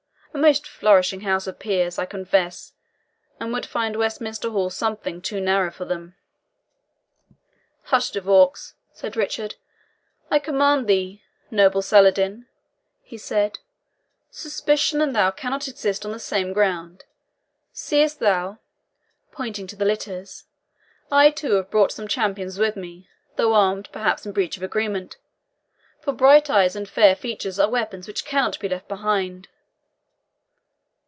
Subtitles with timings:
[0.33, 2.71] A most flourishing House of Peers, I confess,
[3.41, 6.15] and would find Westminster Hall something too narrow for them."
[7.83, 9.55] "Hush, De Vaux," said Richard,
[10.31, 11.21] "I command thee.
[11.51, 12.47] Noble Saladin,"
[13.01, 13.59] he said,
[14.29, 17.03] "suspicion and thou cannot exist on the same ground.
[17.73, 18.59] Seest thou,"
[19.33, 20.45] pointing to the litters,
[21.11, 25.17] "I too have brought some champions with me, though armed, perhaps, in breach of agreement;
[25.99, 29.49] for bright eyes and fair features are weapons which cannot be left behind."